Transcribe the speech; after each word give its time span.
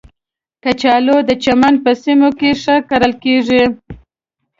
کچالو 0.63 1.17
د 1.29 1.31
چمن 1.43 1.73
په 1.83 1.91
سیمو 2.03 2.29
کې 2.39 2.49
ښه 2.61 2.75
کرل 2.89 3.13
کېږي 3.23 3.63